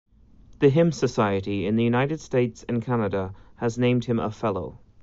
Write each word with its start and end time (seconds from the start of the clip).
The 0.57 0.69
Hymn 0.69 0.91
Society 0.91 1.67
in 1.67 1.75
the 1.75 1.83
United 1.83 2.19
States 2.21 2.65
and 2.67 2.81
Canada 2.81 3.35
has 3.57 3.77
named 3.77 4.05
him 4.05 4.19
a 4.19 4.31
"fellow". 4.31 4.79